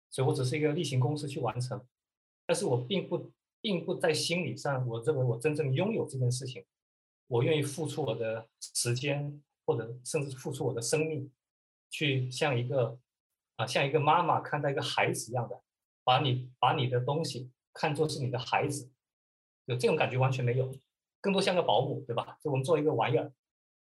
[0.08, 1.86] 所以我只是一个例行公事去完成，
[2.46, 3.30] 但是我并不
[3.60, 6.64] 并不在心理上，我认为我真正拥有这件事情，
[7.26, 11.30] 我愿意付出我的时间，或者甚至付出我的生命，
[11.90, 12.98] 去像一个
[13.56, 15.60] 啊像一个妈妈看待一个孩子一样的，
[16.04, 18.90] 把你把你的东西看作是你的孩子，
[19.66, 20.74] 有这种感觉完全没有，
[21.20, 22.38] 更多像个保姆，对吧？
[22.42, 23.30] 就我们做一个玩意儿，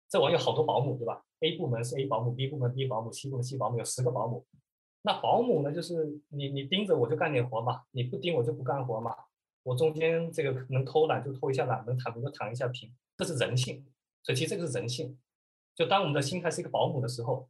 [0.10, 1.23] 这玩意儿好多保姆，对吧？
[1.41, 4.45] ？A 部门是 A 保姆，B 部门 B 保姆，C 部门 C 保姆，有十个保姆。
[5.01, 9.15] 那保姆呢，就是你你盯着我就干点活嘛，你不盯我就不干活嘛。
[9.63, 13.86] 我中间这个能偷懒就偷一下懒，能躺平就躺一下平，这是人性。
[14.23, 15.17] 所以其实这个是人性。
[15.75, 17.49] 就当我们的心态是一个保姆的时候，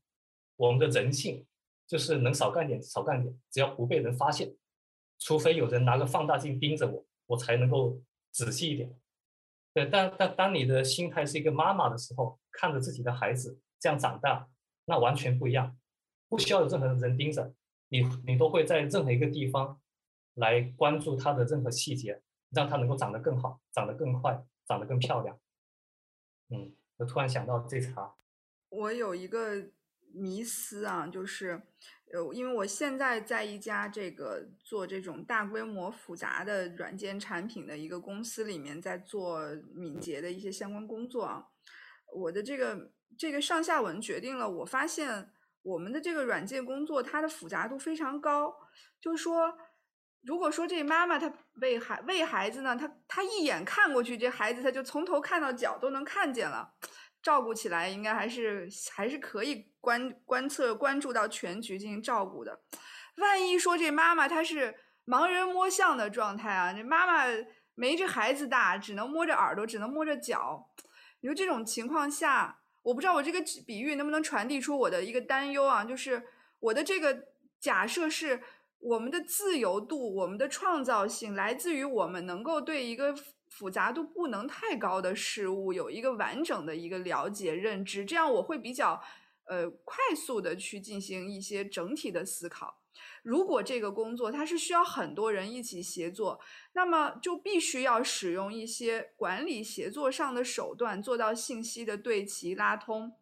[0.55, 1.45] 我们的人性
[1.87, 4.55] 就是能少干点少干点，只要不被人发现，
[5.19, 8.01] 除非有人拿个放大镜盯着我，我才能够
[8.31, 8.95] 仔细一点。
[9.73, 14.47] 对，但但当你的心态是一个妈妈的时候，看着自己的孩子这样长大，
[14.85, 15.75] 那完全不一样，
[16.29, 17.53] 不需要有任何人盯着
[17.89, 19.81] 你，你都会在任何一个地方
[20.35, 25.37] 来关注它的任何细节，让它能够长得更好，长得更快，长得更漂亮。
[26.49, 28.15] 嗯，我突然想到这茬，
[28.69, 29.71] 我有一个
[30.13, 31.63] 迷思啊，就是。
[32.13, 39.39] 呃，因为我现在在一家这个做这种大规模复杂的软件产品的一个公司里面，在做
[39.73, 41.47] 敏捷的一些相关工作啊。
[42.13, 48.53] 我的这个这个上下文决定了，我发现我们的这个软件工作它的复杂度非常高。
[48.99, 49.57] 就是说，
[50.23, 56.73] 如果说这妈妈她喂孩喂孩子呢，她她一眼看过去，这孩子她就从头看到脚都能看见了。
[57.21, 62.61] 照顾起来应该还是还是可以观观测关注到全局进行照顾的。
[63.17, 67.25] 万一说这妈妈她是盲人摸象的状态啊，这妈妈
[67.75, 70.69] 没这孩子大，只能摸着耳朵，只能摸着脚。
[71.19, 75.83] 你说这种情况下，我不知道我这个比喻能不能传递出我的一个担忧啊？
[75.83, 76.23] 就是
[76.59, 77.27] 我的这个
[77.59, 78.41] 假设是，
[78.79, 83.15] 我们的自由度、我们的创造性来自于我们能够对一个。
[83.51, 89.03] 复杂度不能太高的事物有一个完整的一个了解认知，这样我会比较
[89.43, 92.80] 呃快速的去进行一些整体的思考。
[93.21, 96.39] 如果这个工作它是需要很多人一起协作，
[96.73, 103.13] 那么就必须要使用一些管理协作上的手段，做到信息的对齐拉通。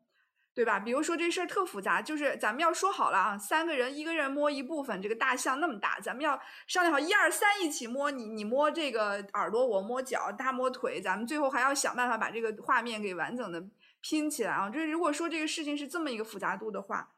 [0.52, 0.78] 对吧？
[0.78, 13.64] 比如说这事儿特复杂，就是咱们要说好了啊，三个人一个人摸一部分，这个大象那么大，咱们要商量好一二三一起摸，你你摸这个耳朵，我摸脚，他摸腿，咱们最后还要想办法把这个画面给完整的
[14.02, 14.70] 拼起来啊。
[14.70, 17.14] 这如果说这个事情是这么一个复杂度的话，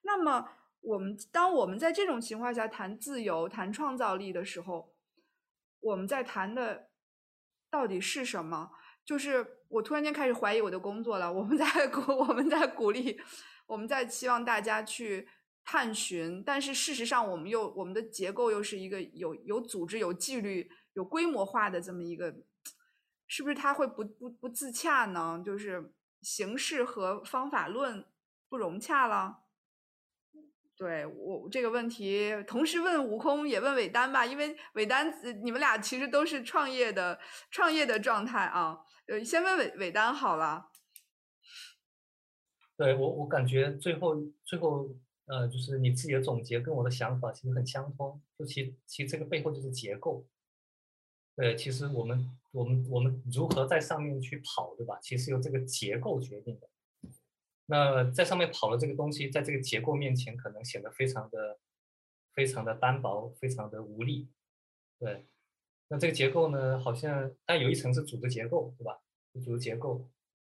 [0.00, 0.48] 那么
[0.86, 4.94] 我们当我们在这种情况下谈自由、谈创造力的时候，
[5.80, 6.90] 我们在谈的
[7.68, 8.70] 到底是什么？
[9.04, 11.32] 就是我突然间开始怀疑我的工作了。
[11.32, 13.20] 我们在 鼓，我们在鼓励，
[13.66, 15.28] 我们在希望大家去
[15.64, 22.32] 探寻，但是事实上，我们又我们的结构又是一个有有组织、有纪律、有规模化的这么一个，
[23.26, 25.42] 是不是它会不不不自洽呢？
[25.44, 28.06] 就是形式和方法论
[28.48, 29.45] 不融洽了。
[30.76, 35.10] 对我这个问题，同时问悟空，也问韦丹吧，因为韦丹，
[35.42, 37.18] 你们俩其实都是创业的
[37.50, 38.80] 创业的状态啊。
[39.06, 40.68] 呃，先问韦韦丹好了。
[42.76, 48.20] 对我，我感觉最后最后，呃，就是你自己的总结跟我的想法其实很相通。
[48.38, 50.26] 就其其实这个背后就是结构。
[51.34, 54.98] 对，其实我们我们我们如何在上面去跑，对吧？
[55.00, 56.68] 其实由这个结构决定的。
[57.66, 61.58] 那在上面跑的这个东西，在这个结构面前，可能显得非常的
[62.32, 64.28] 非常的单薄，非常的无力。
[64.98, 65.26] 对。
[65.88, 68.98] 那这个结构呢，好像但有一层是组织结构，对吧？
[69.34, 70.04] 组织结构，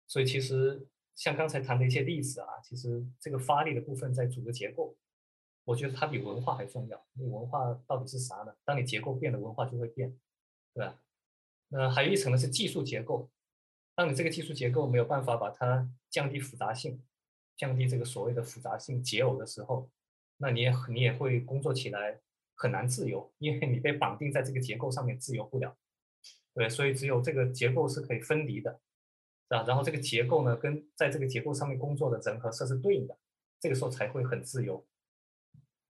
[0.07, 4.97] 所以其实像刚才谈的一些例子啊，其实这个发力的部分在组织结构，
[5.65, 7.07] 我觉得它比文化还重要。
[7.13, 8.57] 那文化到底是啥呢？
[8.65, 10.19] 当你结构变了，文化就会变，
[10.73, 10.99] 对吧？
[11.69, 13.29] 那还有一层呢是技术结构，
[13.97, 17.03] 当你这个技术结构没有办法把它降低复杂性，
[17.57, 19.91] 降低这个所谓的复杂性解耦的时候，
[20.37, 22.21] 那你也你也会工作起来。
[22.59, 25.77] 很难自由，因为你被绑定在这个结构上面，自由不了。
[26.55, 28.81] 对，所以只有这个结构是可以分离的，
[29.51, 29.65] 是吧？
[29.69, 33.19] 然后这个结构呢，跟在这个结构上面工作的人和事是对应的，
[33.61, 34.87] 这个时候才会很自由。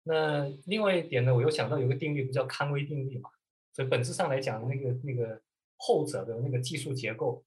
[0.04, 3.28] 那另外一点呢，我又想到有个定律，不叫康威定律嘛？
[3.72, 5.42] 所以本质上来讲，那个那个
[5.76, 7.44] 后者的那个技术结构，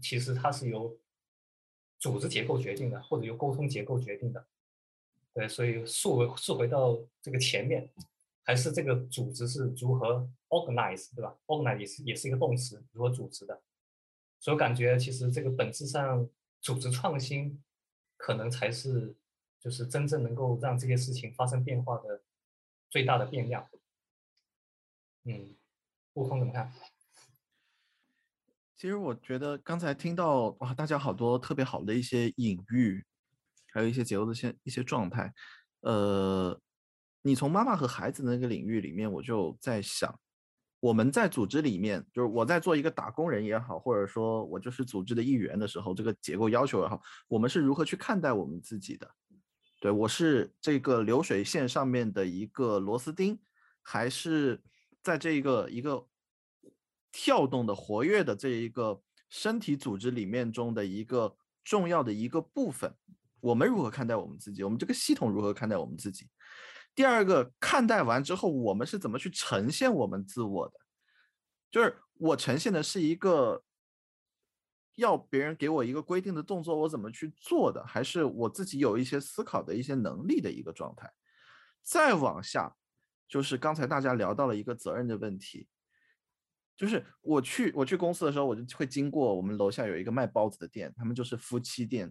[0.00, 0.98] 其实它是由
[1.98, 4.46] 组织结构决定的，或者由沟通结构决定的。
[5.32, 7.90] 对，所以溯回溯回到这个前面。
[8.42, 13.62] 还是这个组织是如何 organize，对吧？organize 也是也是一个动词，如何组织的。
[14.40, 16.28] 所以我感觉其实这个本质上，
[16.60, 17.62] 组织创新
[18.16, 19.14] 可能才是
[19.60, 22.22] 就是真正能够让这些事情发生变化的
[22.88, 23.68] 最大的变量。
[25.24, 25.54] 嗯，
[26.14, 26.72] 悟空怎么看？
[28.80, 33.04] 其实我觉得刚才听到哇，大家好多特别好的一些隐喻，
[33.74, 35.30] 还有一些结构的些一些状态，
[35.80, 36.58] 呃。
[37.20, 40.18] 你从妈妈和孩子那个领域里面，我就在想，
[40.80, 49.06] 我们在组织里面，就是我在做一个打工人也好，或者说我就是组织的一员的时候，这个结构要求也好，我们是如何去看待我们自己的？
[49.78, 53.38] 对我是这个流水线上面的一个螺丝钉，
[53.82, 54.58] 还是
[55.02, 56.02] 在这个一个
[57.12, 62.94] 跳动的活跃的这一个身体组织里面中的一个重要的一个部分？
[63.40, 64.62] 我们如何看待我们自己？
[64.62, 66.28] 我们这个系统如何看待我们自己？
[66.94, 70.74] 第二个看待完之后，我们是怎么去呈现我们自我的？
[71.70, 73.62] 就是我呈现的是一个
[74.96, 81.10] 要别人给我一个规定的动作，我怎么去做的，还是我自己有一些思考的一些能力的一个状态。
[81.82, 82.76] 再往下，
[83.26, 85.68] 就是刚才大家聊到了一个责任的问题，
[86.80, 92.10] 就是我去我去公司的时候，我就会经过我们楼下有一个卖包子的店，他们就是夫妻店，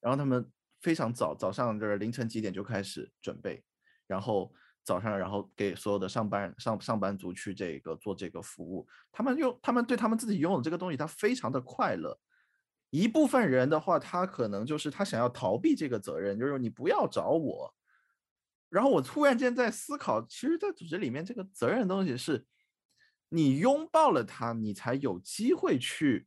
[0.00, 0.50] 然后他们
[0.80, 3.62] 非常早，早上就是凌晨几点就开始准备，
[4.08, 4.52] 然后。
[4.84, 12.18] 早上，然后给所有的上班上上班族去这个做这个服务，他们用他们对他们自己拥有这个东西，他非常的快乐。
[12.88, 17.74] 一部分人的话，他可能就是他想要逃避这个责任，就是你不要找我。
[18.70, 22.46] 然后我突然间在思考，其实，在组织里面，这个责任的东西是，
[23.28, 26.26] 你拥抱了他，你才有机会去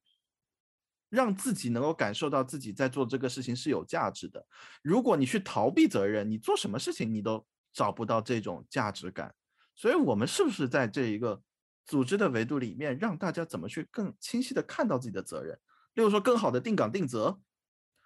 [1.09, 4.45] 让自己能够感受到自己在做这个事情是有价值的。
[4.81, 7.45] 如果你去逃避责任，你做什么事情你都。
[7.73, 9.33] 找不到这种价值感，
[9.77, 11.41] 所以我们是不是在这一个
[11.85, 15.57] 组织的维度里面，让大家怎么去更清晰的看到自己的责任？
[15.93, 17.39] 例如说，更好的定岗定责，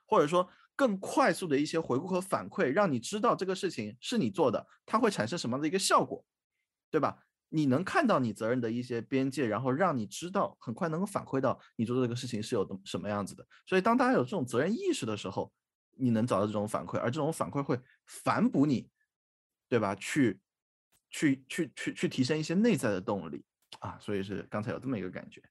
[0.06, 6.24] 或者说更快速的一些回顾和反馈，让你知道这个事情是你做的，它会产生什么样的一个效果，
[6.92, 7.25] 对吧？
[7.56, 13.48] 你能看到你责任的一些边界，然后让你知道很快能够反馈到你做的这个事情是有的什么样子的。
[13.66, 15.52] 所以，当大家有这种责任意识的时候，
[15.92, 18.90] 你能找到这种反馈，而这种反馈会反哺你。
[19.68, 19.96] 对吧？
[19.96, 20.40] 去，
[21.10, 23.44] 去，去，去，去提升一些内在的动力
[23.80, 23.98] 啊！
[24.00, 25.42] 所以是刚才有这么一个感觉。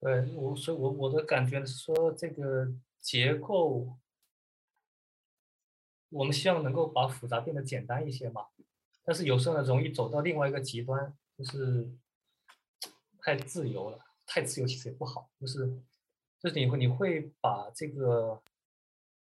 [0.00, 2.68] 对我，所以我我的感觉是说，这个
[3.00, 3.96] 结构，
[6.08, 8.42] 我们希望能够把复杂变得简单一些嘛。
[9.08, 11.88] 但是有时候呢，容易走到另外一个极端，就是
[13.20, 13.98] 太自由了。
[14.26, 15.66] 太自由其实也不好，就是，
[16.38, 18.42] 就是你会你会把这个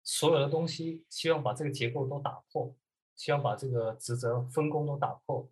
[0.03, 2.75] 所有的东西，希望把这个结构都打破。
[3.15, 5.47] 希望把这个职责分工都打破，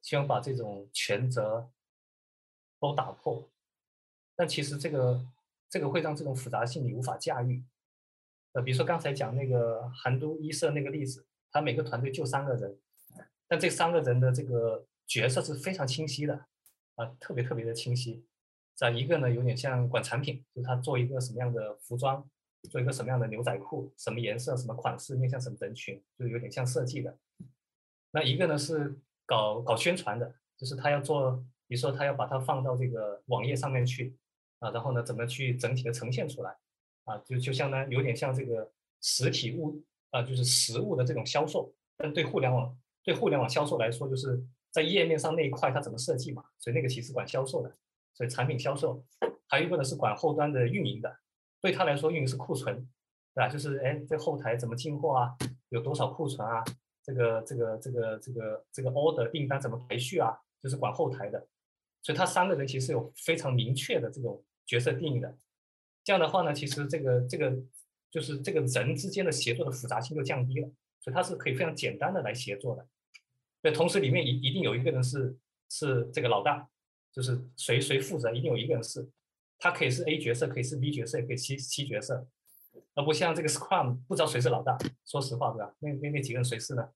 [0.00, 1.70] 希望把这种权责
[2.80, 3.48] 都打破，
[4.34, 5.24] 但其实这个
[5.68, 7.62] 这个会让这种复杂性你无法驾驭。
[8.52, 12.80] 呃，比如说刚才讲那个韩都衣舍那个例子，他每个团队就三个人，
[13.54, 16.34] 但这三个人的这个角色是非常清晰的，
[16.96, 18.26] 啊，特别特别的清晰。
[18.74, 22.28] 在一个呢，有点像管产品，就是他做一个什么样的服装。
[22.68, 27.16] 做一个什么样的牛仔裤，什么颜色，什么款式，面向什么人群，就有点像设计的。
[28.10, 31.32] 那一个呢是搞搞宣传的，就是他要做，
[31.68, 34.16] 比如说他要把它放到这个网页上面去
[34.58, 36.56] 啊，然后呢怎么去整体的呈现出来
[37.04, 39.80] 啊，就就相当有点像这个实体物
[40.10, 41.72] 啊，就是实物的这种销售。
[41.98, 47.70] 但对互联网对互联网销售来说，就是在页面上那一块它怎么设计嘛，所以那个其实管销售的，
[48.14, 49.04] 所以产品销售。
[49.46, 51.16] 还有一个呢是管后端的运营的。
[51.60, 52.76] 对他来说，运营是库存，
[53.34, 53.48] 对吧？
[53.48, 55.36] 就是哎，这后台怎么进货啊？
[55.68, 56.64] 有多少库存啊？
[57.04, 60.36] 这个这个这个这个这个 order 订单怎么排序啊？
[60.62, 61.46] 就是管后台的。
[62.02, 65.36] 所以他三个人其实有非常明确的这种角色定义的。
[66.02, 67.54] 这样的话呢，其实这个这个
[68.10, 70.70] 就是这个人之间的协作的复杂性就降低了。
[71.00, 72.86] 所以他是可以非常简单的来协作的。
[73.64, 75.34] 对，同时里面一一定有一个人是
[75.70, 76.68] 是这个老大，
[77.10, 79.08] 就是谁谁负责，一定有一个人是。
[79.58, 82.28] 他可以是 A 角色，可以是 B 角色，也可以 C C 角色，
[82.94, 84.76] 而不像这个 Scrum 不知道谁是老大。
[85.06, 85.74] 说实话，对吧？
[85.78, 86.86] 那那那几个人谁是呢？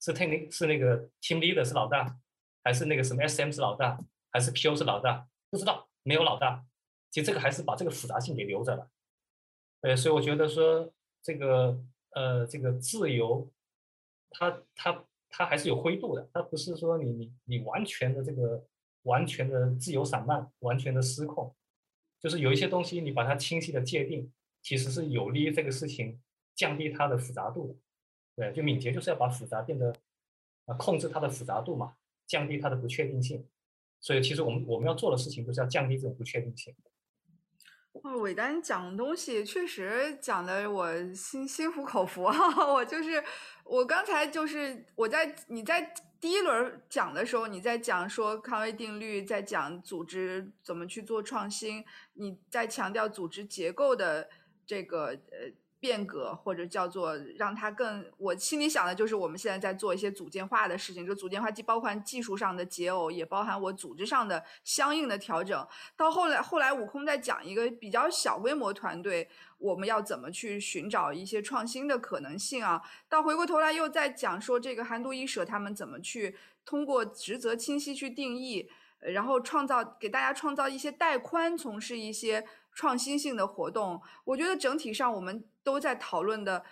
[0.00, 2.18] 是 Team 是那个 Team Leader 是老大，
[2.64, 3.96] 还是那个什么 SM 是老大，
[4.32, 5.28] 还是 PO 是老大？
[5.48, 6.66] 不知道，没有老大。
[7.12, 8.90] 其实这个还是把这个复杂性给留着了。
[9.80, 13.48] 对，所以我觉得说这个呃这个自由，
[14.30, 18.64] 它它它还是有灰度的，它不是说你你你完全的这个
[19.02, 21.54] 完全的自由散漫，完全的失控。
[22.20, 26.20] 就是有一些东西，你把它清晰的界定，其实是有利于这个事情
[26.54, 27.74] 降低它的复杂度的。
[28.34, 29.94] 对，就敏捷就是要把复杂变得
[30.64, 31.94] 啊，控制它的复杂度嘛，
[32.26, 33.46] 降低它的不确定性。
[34.00, 36.74] 所以，其实我们我们要做的事情就是要降低这种不确定性。
[38.02, 43.22] 哇，伟丹讲的东西确实讲的我心心服口服哈， 我就是
[43.64, 45.92] 我刚才就是我在你在。
[46.18, 51.84] 第一轮讲的时候，你在讲说康威定律，在讲组织怎么去做创新，
[52.14, 54.26] 你在强调组织结构的
[54.66, 55.52] 这个呃
[55.86, 65.64] 变革，或者叫做让它更，我心里想的就是我们现在在做一些组件化的事情，就组件化既包含技术上的解耦，也包含我组织上的相应的调整。
[65.96, 69.28] 到后来，后来悟空在讲一个比较小规模团队。
[69.58, 72.82] 我们要怎么去寻找一些创新的可能性啊？
[73.08, 78.68] 到回过头来又在讲说这个韩都衣舍他们怎么去通过职责清晰去定义，
[79.00, 84.02] 然后创造给大家创造一些带宽，从事一些创新性的活动。
[84.24, 86.64] 我觉得整体上我们都在讨论的，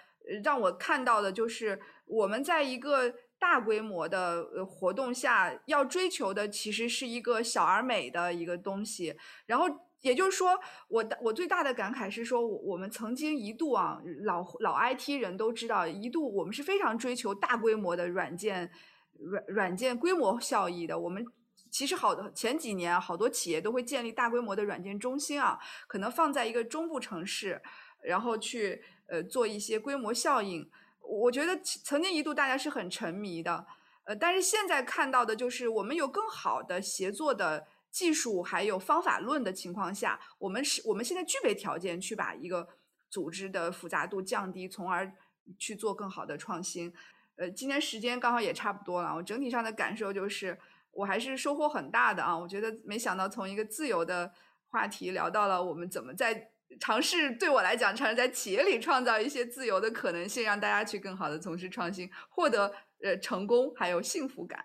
[0.44, 3.12] 让我看到的就是我们在一个。
[3.36, 9.14] 大规模的活动下，要追求的其实是一个小而美的一个东西。
[9.44, 9.66] 然后
[10.00, 18.70] 也就是说，我我最大的感慨是说，我我们曾经一度啊，老老 IT 人都知道，一度我们是非常追求大规模的软件
[19.18, 20.98] 软软件规模效益的。
[20.98, 21.22] 我们
[21.70, 27.60] 其实好的前几年好多企业都会建立大规模的软件中心啊，可能放在一个中部城市，
[28.04, 30.70] 然后去呃做一些规模效应。
[31.06, 33.66] 我觉得曾经一度大家是很沉迷的，
[34.04, 42.66] 呃，但是现在看到的就是我们有更好的协作的技术，还有方法论的情况下，我们是我们现在具备条件去把一个
[43.10, 45.12] 组织的复杂度降低，从而
[45.58, 46.90] 去做更好的创新。
[47.36, 50.58] 呃，今天时间刚好也差不多了，我整体上的感受就是
[50.92, 52.34] 我还是收获很大的啊！
[52.34, 54.32] 我觉得没想到从一个自由的
[54.68, 56.52] 话题聊到了我们怎么在。
[56.78, 64.64] 尝试对我来讲，尝试在企业里创造一些自由的可能性，让大家去更好的从事创新，获得呃成功还有幸福感。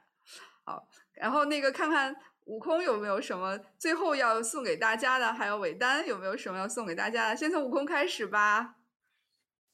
[0.63, 7.35] 好，然后那个看看悟空有没有什么最后要送给大家的，还有伟丹有没有什么要送给大家的？
[7.35, 8.75] 先从悟空开始吧。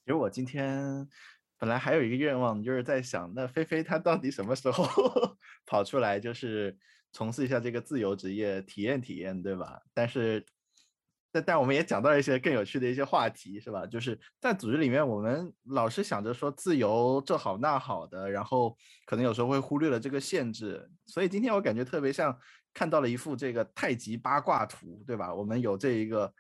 [0.05, 1.07] 其实我今天
[1.57, 4.85] 本来还有一个愿望，就是在想，那菲菲她到底什么时候
[5.65, 6.77] 跑出来，就是
[7.11, 9.81] 从事一下这个自由职业，体验体验，对吧？
[9.93, 10.45] 但是。
[11.35, 13.85] 但但我们也讲到了一些更有趣的一些话题，是吧？
[13.85, 18.73] 就是在组织里面，我们老是想着说自由这好那好的，然后
[19.05, 20.89] 可能有时候会忽略了这个限制。
[21.05, 22.37] 所以今天我感觉特别像
[22.73, 25.33] 看到了一幅这个太极八卦图，对吧？
[25.33, 26.33] 我们有这一个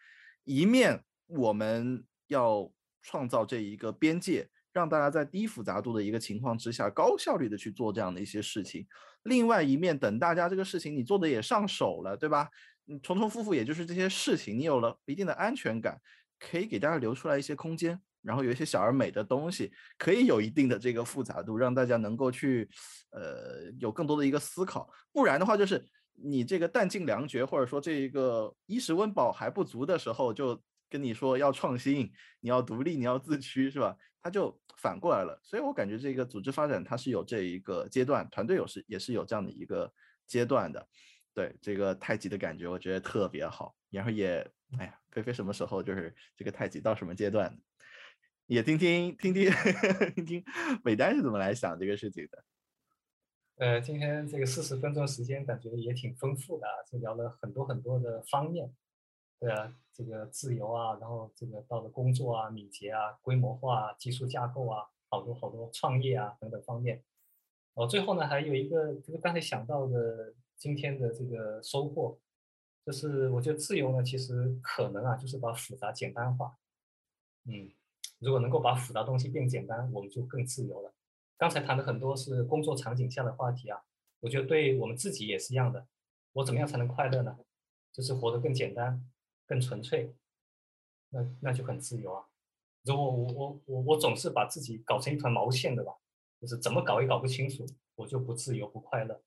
[0.45, 2.71] 一面，我们要
[3.03, 8.87] 创造这一个边界，让大家在低复杂度的一个情况之下，高效率的去做这样的一些事情。
[9.23, 12.47] 另外一面，等大家这个事情你做的也上手了，对吧？
[12.87, 15.99] 嗯，重重复复，也就是这些事情，你有了一定的安全感，
[16.39, 22.69] 可以给大家留出来一些空间，然后有一些小而美的东西，可以有一定的这个复杂度，让大家能够去，
[23.11, 24.89] 呃，有更多的一个思考。
[25.11, 25.83] 不然的话，就是
[26.13, 33.97] 你这个弹尽粮绝，或者说这一个衣食温饱还不足的时候，就跟你说要创新，你要独立，你要自驱，是吧？
[34.21, 35.39] 他就反过来了。
[35.43, 39.91] 所以我感觉这个组织发展它是有这一个阶段，团队有时也是有这样的一个
[40.27, 40.87] 阶段的。
[41.35, 43.75] 对这个太极的感觉，我觉得特别好。
[43.89, 44.37] 然后也，
[44.79, 47.53] 哎呀，菲菲什么时候就是这个太极到什么阶段？
[48.47, 49.51] 也听听听听
[50.15, 50.43] 听听，
[50.81, 52.43] 美丹是怎么来想这个事情的？
[53.57, 58.73] 呃，今天这个四十分钟时间，感觉也挺丰富的，就聊了很多很多的方面。
[59.37, 67.03] 对啊，这个自由啊，然后这个到了工作啊、敏捷啊、规模化、技术架构啊，好多好多创业啊等等方面。
[67.73, 70.33] 哦，最后呢，还有一个就是刚才想到的。
[70.57, 72.19] 今天的这个收获，
[72.85, 76.57] 就是我觉得自由呢，其实可能啊，就是把复杂简单化。
[77.45, 77.71] 嗯，
[78.19, 80.93] 如果能够把复杂东西变简单，我们就更自由了。
[81.37, 83.83] 刚才谈的很多是工作场景下的话题啊，
[84.21, 85.87] 我觉得对我们自己也是一样的。
[86.33, 87.37] 我怎么样才能快乐呢？
[87.91, 89.09] 就是活得更简单、
[89.45, 90.15] 更纯粹，
[91.09, 92.25] 那那就很自由啊。
[92.83, 95.93] 如果我我我我总是把自己搞成一团毛线的吧，
[96.41, 99.21] 就是怎么搞也搞不清楚，我就不自由、不快乐。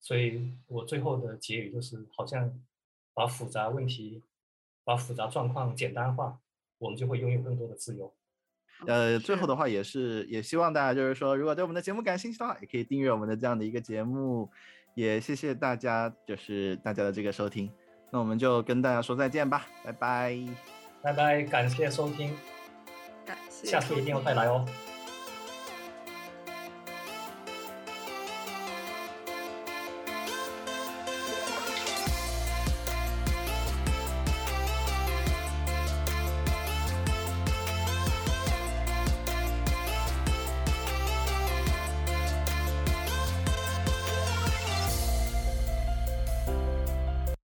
[0.00, 2.52] 所以我最后的结语就是，好像
[3.14, 4.22] 把复杂问题、
[4.82, 6.38] 把复杂状况简单化，
[6.78, 8.12] 我们就会拥有更多的自由。
[8.86, 14.50] 呃，最后的话也是，也希望大家就是说，如果对我们的节目感兴趣的话，也可以订阅我们的这样的一个节目。
[14.94, 17.70] 也谢谢大家，就是大家的这个收听。
[18.10, 20.36] 那我们就跟大家说再见吧，拜拜，
[21.02, 22.34] 拜拜，感谢收听，
[23.24, 24.66] 感谢，下次一定要再来哦。